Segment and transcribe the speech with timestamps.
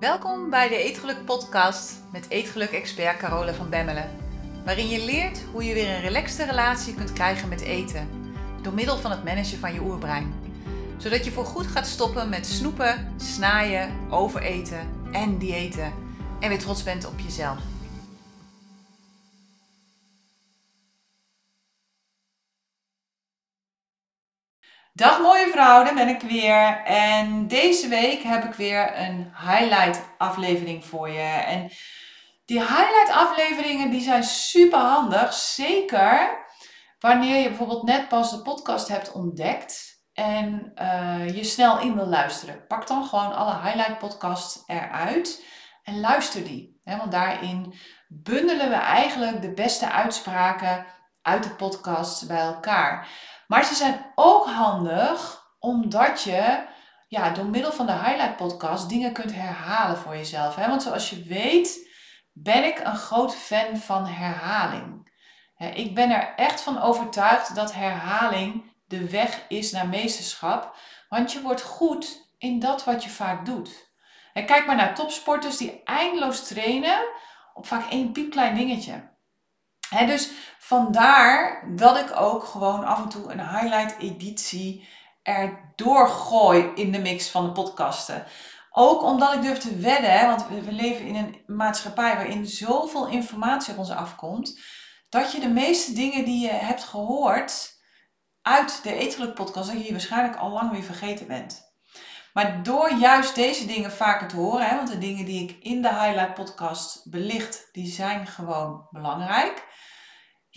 [0.00, 4.10] Welkom bij de Eetgeluk Podcast met Eetgeluk-expert Carola van Bemmelen.
[4.64, 8.08] Waarin je leert hoe je weer een relaxte relatie kunt krijgen met eten.
[8.62, 10.34] Door middel van het managen van je oerbrein.
[10.96, 15.92] Zodat je voorgoed gaat stoppen met snoepen, snaaien, overeten en diëten.
[16.40, 17.58] En weer trots bent op jezelf.
[24.98, 26.82] Dag mooie vrouw, daar ben ik weer.
[26.84, 31.20] En deze week heb ik weer een highlight aflevering voor je.
[31.20, 31.70] En
[32.44, 35.32] die highlight afleveringen die zijn super handig.
[35.32, 36.38] Zeker
[37.00, 40.02] wanneer je bijvoorbeeld net pas de podcast hebt ontdekt.
[40.12, 42.66] En uh, je snel in wil luisteren.
[42.66, 45.44] Pak dan gewoon alle highlight podcasts eruit.
[45.82, 46.80] En luister die.
[46.84, 47.74] want daarin
[48.08, 50.86] bundelen we eigenlijk de beste uitspraken
[51.22, 53.08] uit de podcast bij elkaar.
[53.48, 56.66] Maar ze zijn ook handig omdat je
[57.08, 60.54] ja, door middel van de Highlight Podcast dingen kunt herhalen voor jezelf.
[60.54, 60.68] Hè?
[60.68, 61.88] Want zoals je weet
[62.32, 65.16] ben ik een groot fan van herhaling.
[65.74, 70.76] Ik ben er echt van overtuigd dat herhaling de weg is naar meesterschap.
[71.08, 73.86] Want je wordt goed in dat wat je vaak doet.
[74.32, 76.98] Kijk maar naar topsporters die eindeloos trainen
[77.54, 79.16] op vaak één piepklein dingetje
[79.90, 84.88] dus vandaar dat ik ook gewoon af en toe een highlight editie
[85.22, 88.26] erdoor gooi in de mix van de podcasten.
[88.70, 93.72] Ook omdat ik durf te wedden, want we leven in een maatschappij waarin zoveel informatie
[93.72, 94.60] op ons afkomt,
[95.08, 97.76] dat je de meeste dingen die je hebt gehoord
[98.42, 101.66] uit de Eetgeluk podcast, dat je waarschijnlijk al lang weer vergeten bent.
[102.32, 105.82] Maar door juist deze dingen vaker te horen, hè, want de dingen die ik in
[105.82, 109.66] de Highlight podcast belicht, die zijn gewoon belangrijk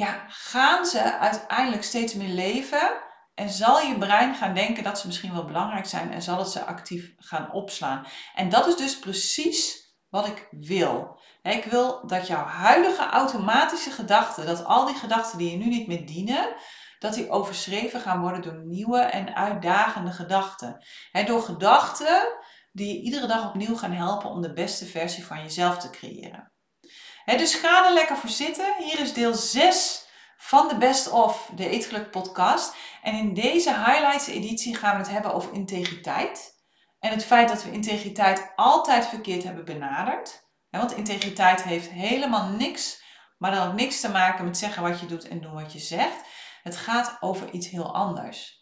[0.02, 2.92] ja, gaan ze uiteindelijk steeds meer leven
[3.34, 6.48] en zal je brein gaan denken dat ze misschien wel belangrijk zijn en zal het
[6.48, 8.06] ze actief gaan opslaan.
[8.36, 11.20] En dat is dus precies wat ik wil.
[11.42, 15.88] Ik wil dat jouw huidige automatische gedachten, dat al die gedachten die je nu niet
[15.88, 16.56] meer dienen,
[17.00, 20.86] dat die overschreven gaan worden door nieuwe en uitdagende gedachten.
[21.26, 22.28] Door gedachten
[22.72, 26.52] die je iedere dag opnieuw gaan helpen om de beste versie van jezelf te creëren
[27.26, 28.76] dus ga er lekker voor zitten.
[28.78, 30.06] Hier is deel 6
[30.38, 32.76] van de Best of, de Eetgeluk podcast.
[33.02, 36.60] En in deze highlights editie gaan we het hebben over integriteit.
[37.00, 40.50] En het feit dat we integriteit altijd verkeerd hebben benaderd.
[40.70, 43.04] want integriteit heeft helemaal niks,
[43.38, 45.80] maar dan ook niks te maken met zeggen wat je doet en doen wat je
[45.80, 46.26] zegt.
[46.64, 48.60] Het gaat over iets heel anders.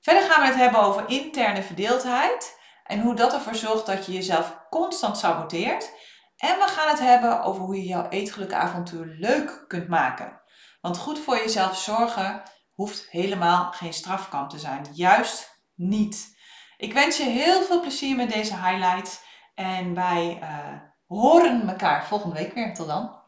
[0.00, 4.12] Verder gaan we het hebben over interne verdeeldheid en hoe dat ervoor zorgt dat je
[4.12, 5.92] jezelf constant saboteert
[6.40, 10.40] en we gaan het hebben over hoe je jouw eetgelukavontuur leuk kunt maken.
[10.80, 12.42] Want goed voor jezelf zorgen
[12.72, 14.86] hoeft helemaal geen strafkamp te zijn.
[14.92, 16.38] Juist niet.
[16.76, 19.20] Ik wens je heel veel plezier met deze highlights.
[19.54, 22.74] En wij uh, horen elkaar volgende week weer.
[22.74, 23.18] Tot dan.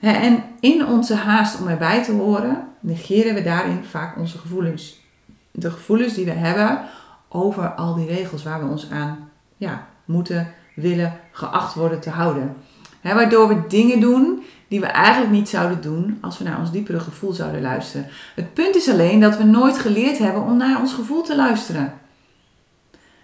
[0.00, 5.00] En in onze haast om erbij te horen, negeren we daarin vaak onze gevoelens.
[5.52, 6.88] De gevoelens die we hebben
[7.28, 12.56] over al die regels waar we ons aan ja, moeten, willen, geacht worden te houden.
[13.02, 17.00] waardoor we dingen doen die we eigenlijk niet zouden doen als we naar ons diepere
[17.00, 18.06] gevoel zouden luisteren.
[18.34, 21.94] Het punt is alleen dat we nooit geleerd hebben om naar ons gevoel te luisteren.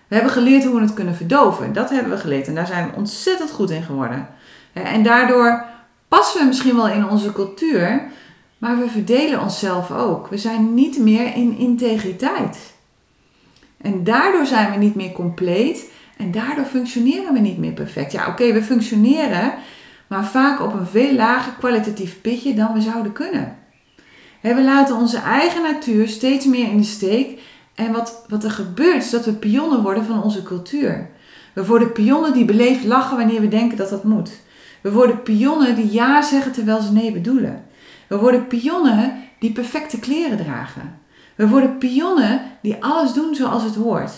[0.08, 1.72] We hebben geleerd hoe we het kunnen verdoven.
[1.72, 4.28] Dat hebben we geleerd en daar zijn we ontzettend goed in geworden.
[4.72, 5.64] En daardoor
[6.08, 8.02] passen we misschien wel in onze cultuur,
[8.58, 10.28] maar we verdelen onszelf ook.
[10.28, 12.74] We zijn niet meer in integriteit.
[13.80, 18.12] En daardoor zijn we niet meer compleet en daardoor functioneren we niet meer perfect.
[18.12, 19.54] Ja, oké, we functioneren,
[20.06, 23.56] maar vaak op een veel lager kwalitatief pitje dan we zouden kunnen.
[24.40, 27.40] We laten onze eigen natuur steeds meer in de steek.
[27.74, 31.10] En wat, wat er gebeurt is dat we pionnen worden van onze cultuur.
[31.52, 34.30] We worden pionnen die beleefd lachen wanneer we denken dat dat moet.
[34.80, 37.64] We worden pionnen die ja zeggen terwijl ze nee bedoelen.
[38.06, 40.98] We worden pionnen die perfecte kleren dragen.
[41.34, 44.12] We worden pionnen die alles doen zoals het hoort.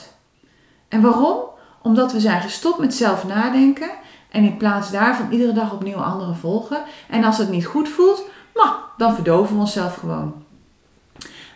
[0.89, 1.44] En waarom?
[1.85, 3.91] Omdat we zijn gestopt met zelf nadenken
[4.31, 6.83] en in plaats daarvan iedere dag opnieuw anderen volgen.
[7.09, 10.35] En als het niet goed voelt, nou, dan verdoven we onszelf gewoon.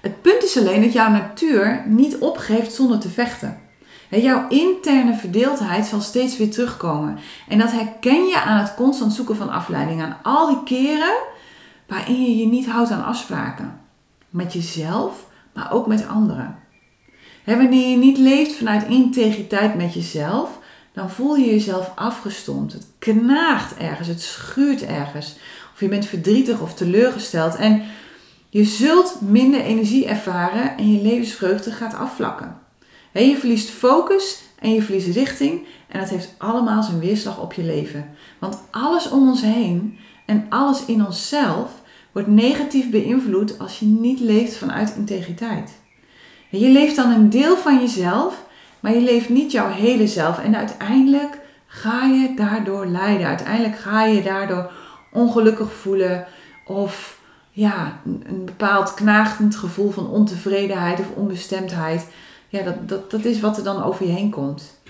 [0.01, 3.61] Het punt is alleen dat jouw natuur niet opgeeft zonder te vechten.
[4.11, 7.19] Jouw interne verdeeldheid zal steeds weer terugkomen.
[7.49, 10.03] En dat herken je aan het constant zoeken van afleiding.
[10.03, 11.17] Aan al die keren
[11.87, 13.81] waarin je je niet houdt aan afspraken.
[14.31, 16.59] Met jezelf, maar ook met anderen
[17.57, 20.59] wanneer je niet leeft vanuit integriteit met jezelf,
[20.93, 22.73] dan voel je jezelf afgestomd.
[22.73, 25.37] Het knaagt ergens, het schuurt ergens.
[25.75, 27.57] Of je bent verdrietig of teleurgesteld.
[27.57, 27.83] En
[28.49, 32.59] je zult minder energie ervaren en je levensvreugde gaat afvlakken.
[33.13, 35.67] je verliest focus en je verliezen richting.
[35.89, 38.11] En dat heeft allemaal zijn weerslag op je leven.
[38.39, 41.71] Want alles om ons heen en alles in onszelf
[42.13, 45.78] wordt negatief beïnvloed als je niet leeft vanuit integriteit.
[46.51, 48.45] Je leeft dan een deel van jezelf,
[48.81, 50.39] maar je leeft niet jouw hele zelf.
[50.39, 53.27] En uiteindelijk ga je daardoor lijden.
[53.27, 54.71] Uiteindelijk ga je daardoor
[55.13, 56.27] ongelukkig voelen
[56.67, 57.19] of
[57.51, 62.07] ja, een bepaald knaagend gevoel van ontevredenheid of onbestemdheid.
[62.49, 64.81] Ja, dat, dat, dat is wat er dan over je heen komt.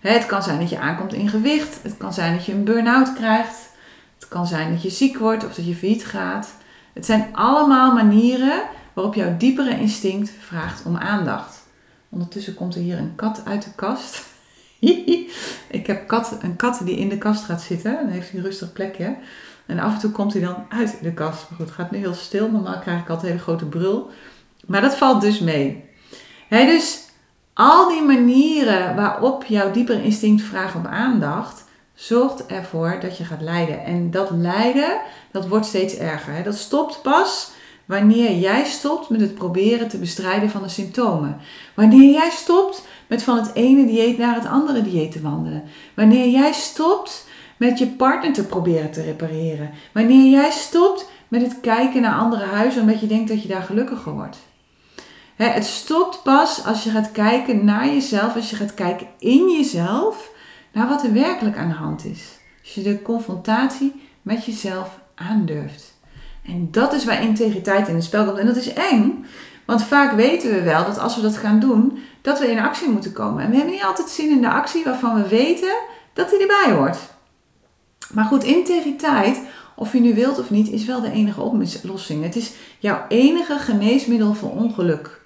[0.00, 1.82] Het kan zijn dat je aankomt in gewicht.
[1.82, 3.68] Het kan zijn dat je een burn-out krijgt.
[4.14, 6.54] Het kan zijn dat je ziek wordt of dat je failliet gaat.
[6.92, 8.62] Het zijn allemaal manieren
[8.96, 11.66] waarop jouw diepere instinct vraagt om aandacht.
[12.08, 14.24] Ondertussen komt er hier een kat uit de kast.
[15.78, 16.10] ik heb
[16.42, 17.92] een kat die in de kast gaat zitten.
[17.92, 19.16] Dan heeft hij een rustig plekje.
[19.66, 21.48] En af en toe komt hij dan uit de kast.
[21.48, 22.50] Maar goed, het gaat nu heel stil.
[22.50, 24.10] Normaal krijg ik altijd een hele grote brul.
[24.66, 25.84] Maar dat valt dus mee.
[26.48, 27.04] dus
[27.54, 31.64] al die manieren waarop jouw diepere instinct vraagt om aandacht,
[31.94, 33.84] zorgt ervoor dat je gaat lijden.
[33.84, 35.00] En dat lijden,
[35.32, 36.42] dat wordt steeds erger.
[36.42, 37.54] Dat stopt pas
[37.86, 41.36] wanneer jij stopt met het proberen te bestrijden van de symptomen.
[41.74, 45.62] Wanneer jij stopt met van het ene dieet naar het andere dieet te wandelen.
[45.94, 49.70] Wanneer jij stopt met je partner te proberen te repareren.
[49.92, 53.62] Wanneer jij stopt met het kijken naar andere huizen omdat je denkt dat je daar
[53.62, 54.38] gelukkiger wordt.
[55.36, 60.30] Het stopt pas als je gaat kijken naar jezelf, als je gaat kijken in jezelf,
[60.72, 62.38] naar wat er werkelijk aan de hand is.
[62.62, 63.92] Als je de confrontatie
[64.22, 65.95] met jezelf aandurft.
[66.46, 68.38] En dat is waar integriteit in het spel komt.
[68.38, 69.24] En dat is eng,
[69.64, 72.88] want vaak weten we wel dat als we dat gaan doen, dat we in actie
[72.88, 73.42] moeten komen.
[73.42, 75.74] En we hebben niet altijd zin in de actie waarvan we weten
[76.12, 76.98] dat die erbij hoort.
[78.12, 79.40] Maar goed, integriteit,
[79.76, 82.22] of je nu wilt of niet, is wel de enige oplossing.
[82.22, 85.20] Het is jouw enige geneesmiddel voor ongeluk.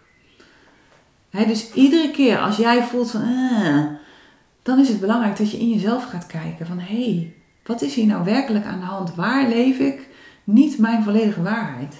[1.30, 3.86] dus iedere keer als jij voelt van, ah,
[4.62, 7.34] dan is het belangrijk dat je in jezelf gaat kijken van, hé, hey,
[7.64, 9.14] wat is hier nou werkelijk aan de hand?
[9.14, 10.08] Waar leef ik
[10.44, 11.96] niet mijn volledige waarheid?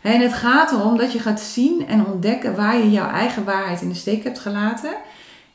[0.00, 3.80] En het gaat erom dat je gaat zien en ontdekken waar je jouw eigen waarheid
[3.80, 4.92] in de steek hebt gelaten.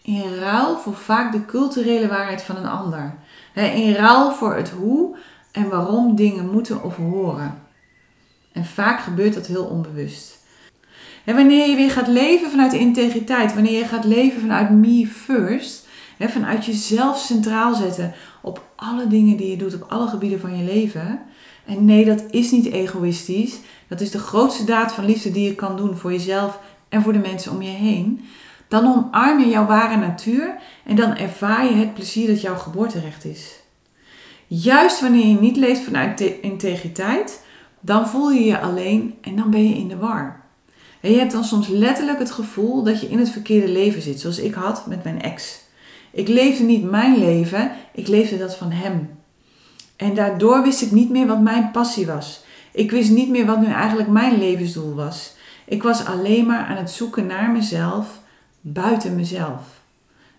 [0.02, 3.14] In ruil voor vaak de culturele waarheid van een ander.
[3.54, 5.18] In ruil voor het hoe
[5.52, 7.62] en waarom dingen moeten of horen.
[8.52, 10.44] En vaak gebeurt dat heel onbewust.
[11.24, 15.88] En wanneer je weer gaat leven vanuit integriteit, wanneer je gaat leven vanuit me first,
[16.20, 20.64] vanuit jezelf centraal zetten op alle dingen die je doet, op alle gebieden van je
[20.64, 21.20] leven.
[21.66, 23.60] En nee, dat is niet egoïstisch.
[23.88, 26.60] Dat is de grootste daad van liefde die je kan doen voor jezelf
[26.90, 28.26] en voor de mensen om je heen.
[28.68, 33.26] Dan omarm je jouw ware natuur en dan ervaar je het plezier dat jouw geboorterecht
[33.26, 33.60] is.
[34.48, 37.44] Juist wanneer je niet leeft vanuit integriteit,
[37.80, 40.44] dan voel je je alleen en dan ben je in de war.
[41.02, 44.20] En je hebt dan soms letterlijk het gevoel dat je in het verkeerde leven zit,
[44.20, 45.60] zoals ik had met mijn ex.
[46.12, 49.10] Ik leefde niet mijn leven, ik leefde dat van hem.
[49.96, 52.44] En daardoor wist ik niet meer wat mijn passie was.
[52.72, 55.34] Ik wist niet meer wat nu eigenlijk mijn levensdoel was.
[55.66, 58.20] Ik was alleen maar aan het zoeken naar mezelf,
[58.62, 59.62] buiten mezelf.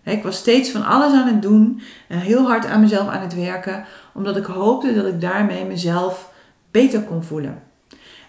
[0.03, 3.35] Ik was steeds van alles aan het doen en heel hard aan mezelf aan het
[3.35, 6.31] werken, omdat ik hoopte dat ik daarmee mezelf
[6.71, 7.63] beter kon voelen.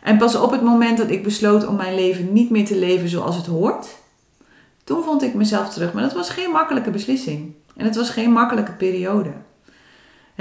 [0.03, 3.09] En pas op het moment dat ik besloot om mijn leven niet meer te leven
[3.09, 3.97] zoals het hoort,
[4.85, 5.93] toen vond ik mezelf terug.
[5.93, 7.55] Maar dat was geen makkelijke beslissing.
[7.77, 9.31] En het was geen makkelijke periode.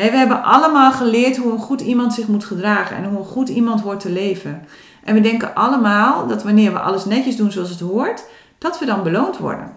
[0.06, 3.50] We hebben allemaal geleerd hoe een goed iemand zich moet gedragen en hoe een goed
[3.50, 4.68] iemand hoort te leven.
[5.04, 8.24] En we denken allemaal dat wanneer we alles netjes doen zoals het hoort,
[8.58, 9.72] dat we dan beloond worden.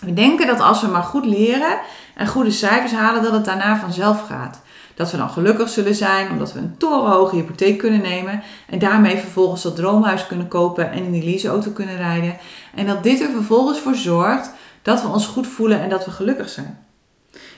[0.00, 1.78] We denken dat als we maar goed leren
[2.14, 4.60] en goede cijfers halen, dat het daarna vanzelf gaat.
[4.94, 9.16] Dat we dan gelukkig zullen zijn omdat we een torenhoge hypotheek kunnen nemen en daarmee
[9.16, 12.36] vervolgens dat droomhuis kunnen kopen en in die leaseauto kunnen rijden.
[12.74, 14.50] En dat dit er vervolgens voor zorgt
[14.82, 16.83] dat we ons goed voelen en dat we gelukkig zijn.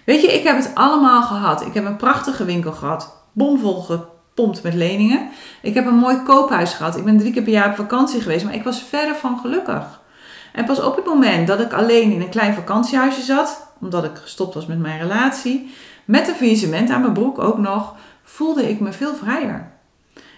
[0.07, 1.67] Weet je, ik heb het allemaal gehad.
[1.67, 5.29] Ik heb een prachtige winkel gehad, bomvol gepompt met leningen.
[5.63, 6.97] Ik heb een mooi koophuis gehad.
[6.97, 10.01] Ik ben drie keer per jaar op vakantie geweest, maar ik was verder van gelukkig.
[10.53, 14.17] En pas op het moment dat ik alleen in een klein vakantiehuisje zat, omdat ik
[14.17, 15.71] gestopt was met mijn relatie,
[16.05, 19.73] met een faillissement aan mijn broek ook nog, voelde ik me veel vrijer.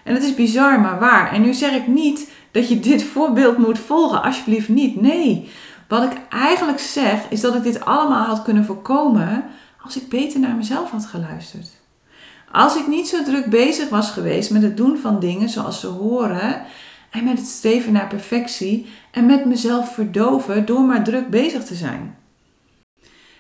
[0.05, 1.33] En het is bizar, maar waar.
[1.33, 5.01] En nu zeg ik niet dat je dit voorbeeld moet volgen, alsjeblieft niet.
[5.01, 5.49] Nee,
[5.89, 9.45] wat ik eigenlijk zeg is dat ik dit allemaal had kunnen voorkomen
[9.83, 11.69] als ik beter naar mezelf had geluisterd.
[12.53, 15.87] Als ik niet zo druk bezig was geweest met het doen van dingen zoals ze
[15.87, 16.63] horen
[17.11, 21.75] en met het streven naar perfectie en met mezelf verdoven door maar druk bezig te
[21.75, 22.17] zijn.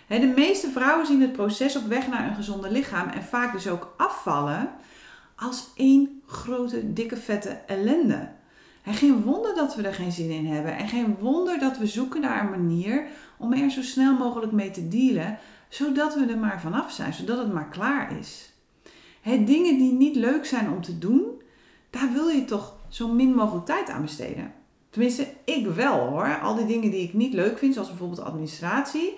[0.09, 3.69] De meeste vrouwen zien het proces op weg naar een gezonde lichaam en vaak dus
[3.69, 4.71] ook afvallen
[5.37, 8.29] als één grote, dikke, vette ellende.
[8.89, 10.77] En geen wonder dat we er geen zin in hebben.
[10.77, 13.07] En geen wonder dat we zoeken naar een manier
[13.39, 17.39] om er zo snel mogelijk mee te dealen, zodat we er maar vanaf zijn, zodat
[17.39, 18.53] het maar klaar is.
[19.23, 21.43] Dingen die niet leuk zijn om te doen,
[21.91, 24.53] daar wil je toch zo min mogelijk tijd aan besteden.
[24.91, 26.41] Tenminste, ik wel hoor.
[26.41, 29.15] Al die dingen die ik niet leuk vind, zoals bijvoorbeeld administratie.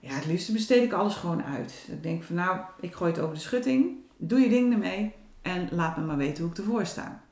[0.00, 1.88] Ja, het liefste besteed ik alles gewoon uit.
[1.90, 3.96] Ik denk van nou, ik gooi het over de schutting.
[4.16, 5.12] Doe je ding ermee
[5.42, 7.26] en laat me maar weten hoe ik ervoor sta.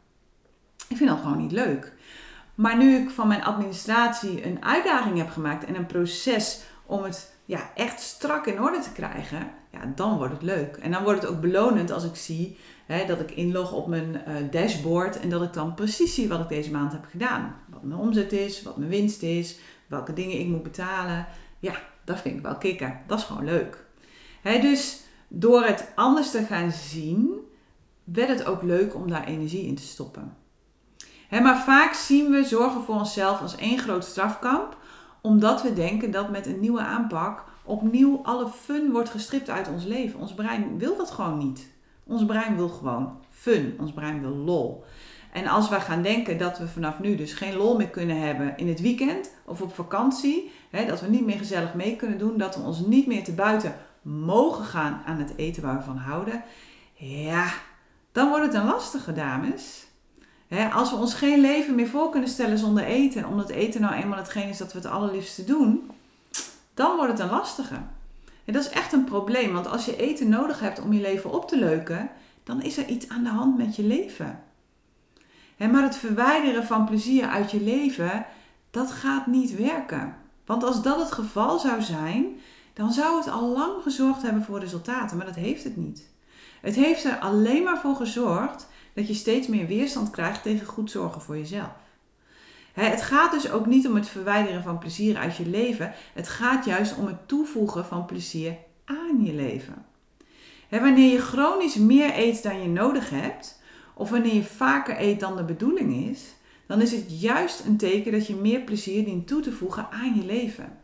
[0.89, 1.93] Ik vind dat gewoon niet leuk.
[2.55, 7.35] Maar nu ik van mijn administratie een uitdaging heb gemaakt en een proces om het
[7.45, 10.77] ja, echt strak in orde te krijgen, ja, dan wordt het leuk.
[10.77, 14.23] En dan wordt het ook belonend als ik zie hè, dat ik inlog op mijn
[14.29, 17.55] uh, dashboard en dat ik dan precies zie wat ik deze maand heb gedaan.
[17.69, 21.27] Wat mijn omzet is, wat mijn winst is, welke dingen ik moet betalen.
[21.59, 23.01] Ja, dat vind ik wel kicken.
[23.07, 23.85] Dat is gewoon leuk.
[24.43, 27.41] Hè, dus door het anders te gaan zien,
[28.05, 30.37] werd het ook leuk om daar energie in te stoppen.
[31.31, 34.77] Maar vaak zien we zorgen voor onszelf als één groot strafkamp,
[35.21, 39.85] omdat we denken dat met een nieuwe aanpak opnieuw alle fun wordt gestript uit ons
[39.85, 40.21] leven.
[40.21, 41.69] Ons brein wil dat gewoon niet.
[42.05, 43.77] Ons brein wil gewoon fun.
[43.79, 44.85] Ons brein wil lol.
[45.33, 48.57] En als wij gaan denken dat we vanaf nu dus geen lol meer kunnen hebben
[48.57, 50.51] in het weekend of op vakantie,
[50.87, 53.77] dat we niet meer gezellig mee kunnen doen, dat we ons niet meer te buiten
[54.03, 56.43] mogen gaan aan het eten waar we van houden,
[56.95, 57.53] ja,
[58.13, 59.86] dan wordt het een lastige, dames.
[60.73, 64.19] Als we ons geen leven meer voor kunnen stellen zonder eten, omdat eten nou eenmaal
[64.19, 65.91] hetgeen is dat we het allerliefste doen,
[66.75, 67.75] dan wordt het een lastige.
[68.45, 71.33] En dat is echt een probleem, want als je eten nodig hebt om je leven
[71.33, 72.11] op te leuken,
[72.45, 74.43] dan is er iets aan de hand met je leven.
[75.57, 78.27] maar het verwijderen van plezier uit je leven,
[78.71, 80.17] dat gaat niet werken.
[80.45, 82.27] Want als dat het geval zou zijn,
[82.73, 86.11] dan zou het al lang gezorgd hebben voor resultaten, maar dat heeft het niet.
[86.61, 90.91] Het heeft er alleen maar voor gezorgd dat je steeds meer weerstand krijgt tegen goed
[90.91, 91.71] zorgen voor jezelf.
[92.73, 95.93] Het gaat dus ook niet om het verwijderen van plezier uit je leven.
[96.15, 99.85] Het gaat juist om het toevoegen van plezier aan je leven.
[100.69, 103.63] Wanneer je chronisch meer eet dan je nodig hebt,
[103.95, 106.21] of wanneer je vaker eet dan de bedoeling is,
[106.67, 110.15] dan is het juist een teken dat je meer plezier dient toe te voegen aan
[110.15, 110.79] je leven.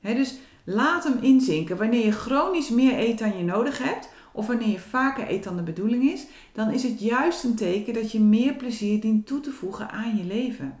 [0.00, 1.76] dus laat hem inzinken.
[1.76, 5.56] Wanneer je chronisch meer eet dan je nodig hebt, of wanneer je vaker eet dan
[5.56, 9.40] de bedoeling is, dan is het juist een teken dat je meer plezier dient toe
[9.40, 10.74] te voegen aan je leven.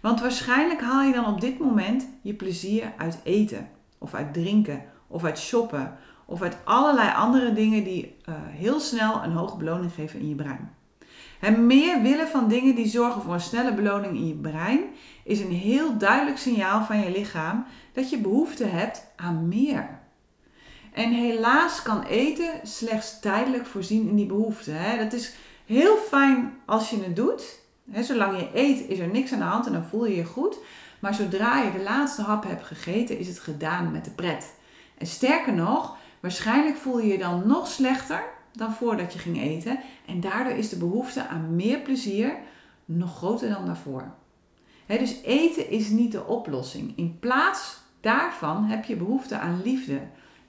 [0.00, 4.82] Want waarschijnlijk haal je dan op dit moment je plezier uit eten, of uit drinken,
[5.06, 9.92] of uit shoppen, of uit allerlei andere dingen die uh, heel snel een hoge beloning
[9.92, 10.70] geven in je brein.
[11.40, 14.80] En meer willen van dingen die zorgen voor een snelle beloning in je brein
[15.24, 20.02] is een heel duidelijk signaal van je lichaam dat je behoefte hebt aan meer.
[20.94, 24.70] En helaas kan eten slechts tijdelijk voorzien in die behoefte.
[24.70, 24.98] Hè?
[24.98, 25.34] Dat is
[25.66, 27.60] heel fijn als je het doet.
[27.90, 28.02] Hè?
[28.02, 30.58] Zolang je eet is er niks aan de hand en dan voel je je goed.
[30.98, 34.54] Maar zodra je de laatste hap hebt gegeten, is het gedaan met de pret.
[34.98, 39.78] En sterker nog, waarschijnlijk voel je je dan nog slechter dan voordat je ging eten.
[40.06, 42.36] En daardoor is de behoefte aan meer plezier
[42.84, 44.14] nog groter dan daarvoor.
[44.86, 46.92] dus eten is niet de oplossing.
[46.96, 50.00] In plaats daarvan heb je behoefte aan liefde.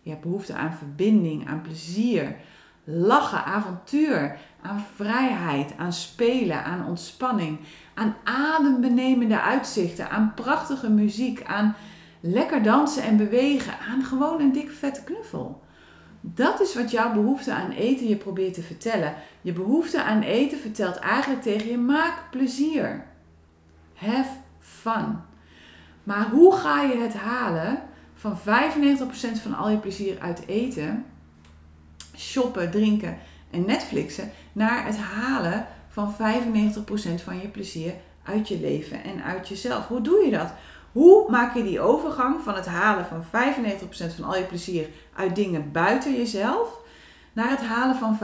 [0.05, 2.35] Je hebt behoefte aan verbinding, aan plezier,
[2.83, 7.59] lachen, avontuur, aan vrijheid, aan spelen, aan ontspanning,
[7.93, 11.75] aan adembenemende uitzichten, aan prachtige muziek, aan
[12.19, 15.61] lekker dansen en bewegen, aan gewoon een dikke vette knuffel.
[16.21, 19.13] Dat is wat jouw behoefte aan eten je probeert te vertellen.
[19.41, 23.05] Je behoefte aan eten vertelt eigenlijk tegen je: maak plezier.
[23.93, 25.17] Have fun.
[26.03, 27.93] Maar hoe ga je het halen
[28.33, 28.37] van
[29.37, 31.05] 95% van al je plezier uit eten,
[32.15, 33.17] shoppen, drinken
[33.51, 36.17] en Netflixen naar het halen van 95%
[37.23, 39.87] van je plezier uit je leven en uit jezelf.
[39.87, 40.53] Hoe doe je dat?
[40.91, 45.35] Hoe maak je die overgang van het halen van 95% van al je plezier uit
[45.35, 46.79] dingen buiten jezelf
[47.33, 48.19] naar het halen van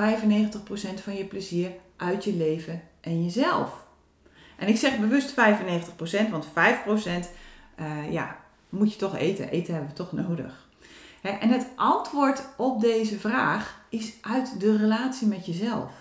[0.99, 3.85] 95% van je plezier uit je leven en jezelf?
[4.57, 5.33] En ik zeg bewust 95%,
[6.29, 6.49] want 5%
[7.79, 8.40] uh, ja,
[8.71, 9.49] moet je toch eten.
[9.49, 10.69] Eten hebben we toch nodig.
[11.21, 15.91] En het antwoord op deze vraag is uit de relatie met jezelf.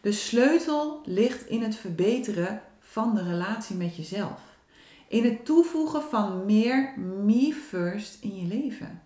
[0.00, 4.40] De sleutel ligt in het verbeteren van de relatie met jezelf.
[5.08, 9.02] In het toevoegen van meer me first in je leven.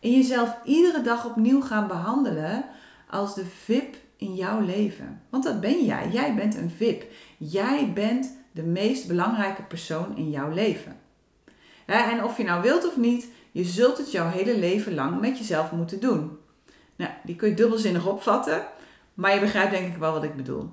[0.00, 2.64] In jezelf iedere dag opnieuw gaan behandelen
[3.10, 5.22] als de VIP in jouw leven.
[5.28, 6.08] Want dat ben jij.
[6.10, 7.04] Jij bent een VIP.
[7.36, 10.96] Jij bent de meest belangrijke persoon in jouw leven.
[11.96, 15.38] En of je nou wilt of niet, je zult het jouw hele leven lang met
[15.38, 16.38] jezelf moeten doen.
[16.96, 18.66] Nou, die kun je dubbelzinnig opvatten,
[19.14, 20.70] maar je begrijpt denk ik wel wat ik bedoel.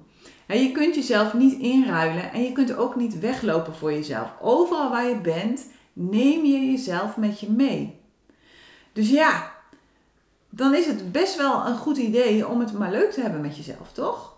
[0.47, 4.27] je kunt jezelf niet inruilen en je kunt ook niet weglopen voor jezelf.
[4.41, 7.99] Overal waar je bent, neem je jezelf met je mee.
[8.93, 9.51] Dus ja,
[10.49, 13.57] dan is het best wel een goed idee om het maar leuk te hebben met
[13.57, 14.33] jezelf, toch?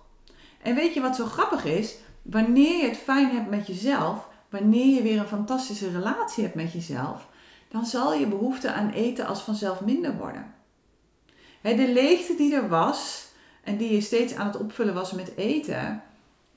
[0.62, 1.96] En weet je wat zo grappig is?
[2.22, 6.72] Wanneer je het fijn hebt met jezelf, wanneer je weer een fantastische relatie hebt met
[6.72, 7.27] jezelf,
[7.68, 10.54] dan zal je behoefte aan eten als vanzelf minder worden.
[11.62, 13.27] de leegte die er was
[13.63, 16.04] en die je steeds aan het opvullen was met eten,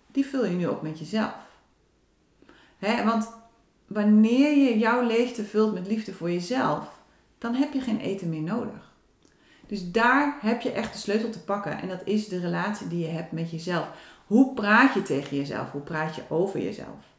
[0.06, 1.34] die vul je nu op met jezelf.
[2.78, 3.32] want
[3.86, 6.98] wanneer je jouw leegte vult met liefde voor jezelf,
[7.38, 8.92] dan heb je geen eten meer nodig.
[9.66, 12.98] Dus daar heb je echt de sleutel te pakken en dat is de relatie die
[12.98, 13.88] je hebt met jezelf.
[14.26, 15.70] Hoe praat je tegen jezelf?
[15.70, 17.10] Hoe praat je over jezelf?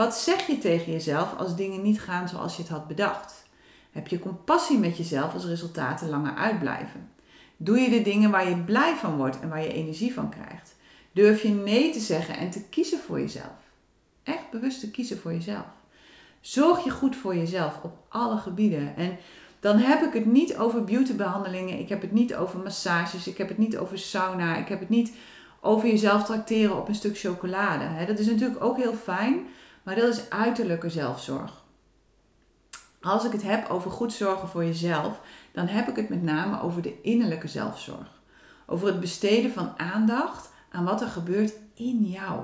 [0.00, 3.44] Wat zeg je tegen jezelf als dingen niet gaan zoals je het had bedacht?
[3.90, 7.08] Heb je compassie met jezelf als resultaten langer uitblijven?
[7.56, 10.76] Doe je de dingen waar je blij van wordt en waar je energie van krijgt?
[11.12, 13.72] Durf je nee te zeggen en te kiezen voor jezelf?
[14.22, 15.66] Echt bewust te kiezen voor jezelf.
[16.40, 18.96] Zorg je goed voor jezelf op alle gebieden.
[18.96, 19.18] En
[19.60, 23.48] dan heb ik het niet over beautybehandelingen, ik heb het niet over massages, ik heb
[23.48, 25.12] het niet over sauna, ik heb het niet
[25.60, 28.06] over jezelf tracteren op een stuk chocolade.
[28.06, 29.46] Dat is natuurlijk ook heel fijn,
[29.90, 31.62] maar dat is uiterlijke zelfzorg.
[33.00, 35.20] Als ik het heb over goed zorgen voor jezelf,
[35.52, 38.20] dan heb ik het met name over de innerlijke zelfzorg.
[38.66, 42.40] Over het besteden van aandacht aan wat er gebeurt in jou.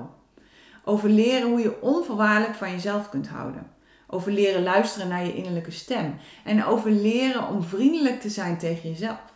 [0.83, 3.71] Over leren hoe je onvoorwaardelijk van jezelf kunt houden.
[4.07, 6.15] Over leren luisteren naar je innerlijke stem.
[6.43, 9.33] En over leren om vriendelijk te zijn tegen jezelf.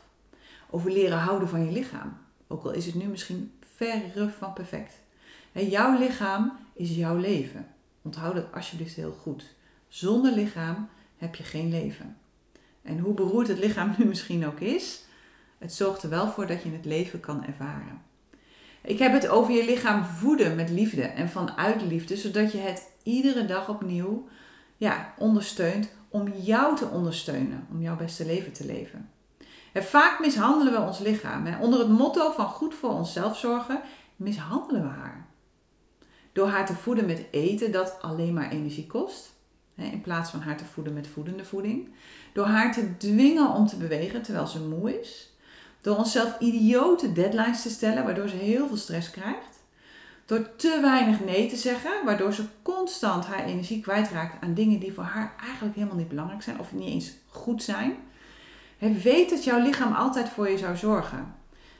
[0.70, 2.18] Over leren houden van je lichaam.
[2.48, 4.94] Ook al is het nu misschien verre van perfect.
[5.51, 7.71] jouw lichaam is jouw leven.
[8.01, 9.55] Onthoud dat alsjeblieft heel goed.
[9.88, 12.17] Zonder lichaam heb je geen leven.
[12.81, 15.05] En hoe beroerd het lichaam nu misschien ook is,
[15.58, 18.01] het zorgt er wel voor dat je het leven kan ervaren.
[18.81, 22.88] Ik heb het over je lichaam voeden met liefde en vanuit liefde, zodat je het
[23.03, 24.27] iedere dag opnieuw
[24.77, 29.09] ja, ondersteunt om jou te ondersteunen, om jouw beste leven te leven.
[29.72, 31.46] En vaak mishandelen we ons lichaam.
[31.46, 31.59] Hè.
[31.59, 33.81] Onder het motto van goed voor onszelf zorgen,
[34.16, 35.27] mishandelen we haar.
[36.33, 39.33] Door haar te voeden met eten dat alleen maar energie kost,
[39.75, 41.89] in plaats van haar te voeden met voedende voeding.
[42.33, 45.33] Door haar te dwingen om te bewegen terwijl ze moe is.
[45.81, 49.59] Door onszelf idiote deadlines te stellen, waardoor ze heel veel stress krijgt.
[50.25, 54.94] Door te weinig nee te zeggen, waardoor ze constant haar energie kwijtraakt aan dingen die
[54.94, 57.96] voor haar eigenlijk helemaal niet belangrijk zijn of niet eens goed zijn.
[58.77, 61.35] weet dat jouw lichaam altijd voor je zou zorgen.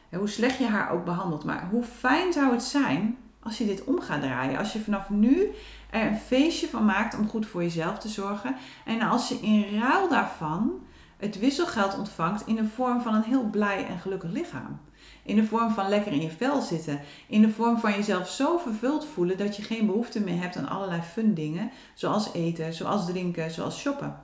[0.10, 1.44] Hoe slecht je haar ook behandelt.
[1.44, 4.58] Maar hoe fijn zou het zijn als je dit om gaat draaien.
[4.58, 5.52] Als je vanaf nu
[5.90, 8.56] er een feestje van maakt om goed voor jezelf te zorgen.
[8.86, 10.72] En als je in ruil daarvan
[11.18, 14.80] het wisselgeld ontvangt in de vorm van een heel blij en gelukkig lichaam.
[15.24, 17.00] In de vorm van lekker in je vel zitten.
[17.28, 20.70] In de vorm van jezelf zo vervuld voelen dat je geen behoefte meer hebt aan
[20.70, 21.72] allerlei fun dingen.
[21.94, 24.16] Zoals eten, zoals drinken, zoals shoppen.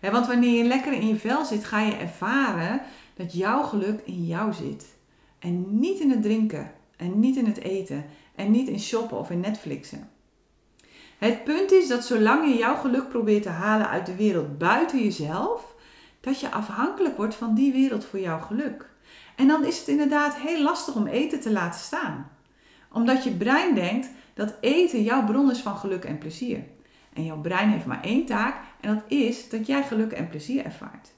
[0.00, 2.80] want wanneer je lekker in je vel zit, ga je ervaren
[3.14, 4.86] dat jouw geluk in jou zit.
[5.38, 6.70] En niet in het drinken.
[6.96, 8.04] En niet in het eten.
[8.34, 10.08] En niet in shoppen of in Netflixen.
[11.18, 15.02] Het punt is dat zolang je jouw geluk probeert te halen uit de wereld buiten
[15.02, 15.74] jezelf,
[16.20, 18.88] dat je afhankelijk wordt van die wereld voor jouw geluk.
[19.36, 22.30] En dan is het inderdaad heel lastig om eten te laten staan.
[22.92, 26.64] Omdat je brein denkt dat eten jouw bron is van geluk en plezier.
[27.12, 30.64] En jouw brein heeft maar één taak en dat is dat jij geluk en plezier
[30.64, 31.12] ervaart.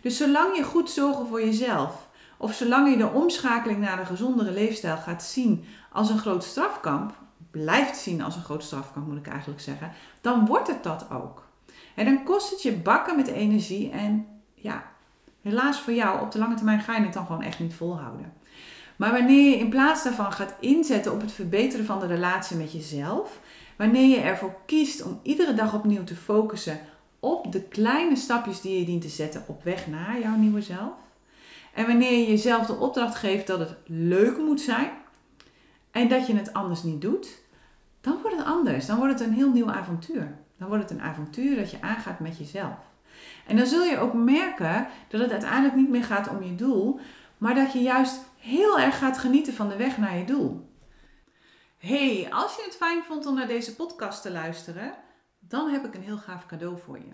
[0.00, 2.08] Dus zolang je goed zorgen voor jezelf,
[2.44, 7.14] of zolang je de omschakeling naar een gezondere leefstijl gaat zien als een groot strafkamp,
[7.50, 11.48] blijft zien als een groot strafkamp moet ik eigenlijk zeggen, dan wordt het dat ook.
[11.94, 14.84] En dan kost het je bakken met energie en ja,
[15.42, 18.32] helaas voor jou, op de lange termijn ga je het dan gewoon echt niet volhouden.
[18.96, 22.72] Maar wanneer je in plaats daarvan gaat inzetten op het verbeteren van de relatie met
[22.72, 23.40] jezelf,
[23.76, 26.80] wanneer je ervoor kiest om iedere dag opnieuw te focussen
[27.20, 30.92] op de kleine stapjes die je dient te zetten op weg naar jouw nieuwe zelf,
[31.74, 34.90] en wanneer je jezelf de opdracht geeft dat het leuk moet zijn
[35.90, 37.42] en dat je het anders niet doet,
[38.00, 38.86] dan wordt het anders.
[38.86, 40.38] Dan wordt het een heel nieuw avontuur.
[40.58, 42.76] Dan wordt het een avontuur dat je aangaat met jezelf.
[43.46, 47.00] En dan zul je ook merken dat het uiteindelijk niet meer gaat om je doel,
[47.38, 50.72] maar dat je juist heel erg gaat genieten van de weg naar je doel.
[51.78, 54.94] Hey, als je het fijn vond om naar deze podcast te luisteren,
[55.38, 57.12] dan heb ik een heel gaaf cadeau voor je.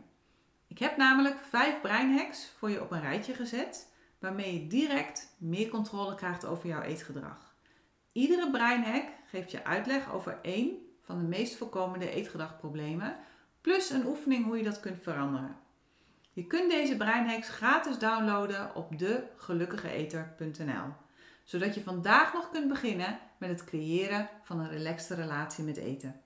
[0.67, 3.90] Ik heb namelijk vijf breinhacks voor je op een rijtje gezet
[4.21, 7.55] waarmee je direct meer controle krijgt over jouw eetgedrag.
[8.13, 13.17] Iedere breinhack geeft je uitleg over één van de meest voorkomende eetgedragproblemen,
[13.61, 15.57] plus een oefening hoe je dat kunt veranderen.
[16.33, 20.93] Je kunt deze breinhacks gratis downloaden op degelukkigeeter.nl,
[21.45, 26.21] zodat je vandaag nog kunt beginnen met het creëren van een relaxte relatie met eten.